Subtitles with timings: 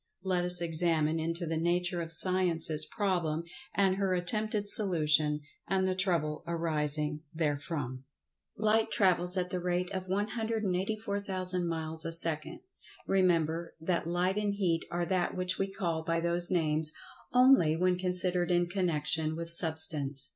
[0.23, 3.43] Let us examine into the nature of Science's problem,
[3.75, 8.05] and her attempted solution, and the trouble arising therefrom.
[8.57, 12.61] Light travels at the rate of 184,000 miles a second.
[13.05, 16.91] Remember, that Light and Heat are that which we call by those names
[17.31, 20.29] only when considered in connection with Substance.